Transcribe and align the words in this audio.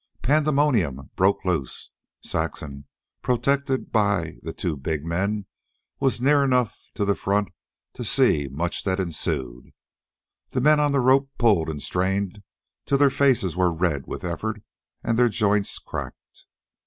Pandemonium 0.23 1.11
broke 1.15 1.45
loose. 1.45 1.91
Saxon, 2.23 2.85
protected 3.21 3.91
by 3.91 4.37
the 4.41 4.51
two 4.51 4.75
big 4.75 5.05
men, 5.05 5.45
was 5.99 6.19
near 6.19 6.43
enough 6.43 6.75
to 6.95 7.05
the 7.05 7.13
front 7.13 7.49
to 7.93 8.03
see 8.03 8.47
much 8.47 8.83
that 8.83 8.99
ensued. 8.99 9.69
The 10.49 10.61
men 10.61 10.79
on 10.79 10.91
the 10.91 10.99
rope 11.01 11.29
pulled 11.37 11.69
and 11.69 11.83
strained 11.83 12.41
till 12.87 12.97
their 12.97 13.11
faces 13.11 13.55
were 13.55 13.71
red 13.71 14.07
with 14.07 14.23
effort 14.25 14.63
and 15.03 15.19
their 15.19 15.29
joints 15.29 15.77
crackled. 15.77 16.45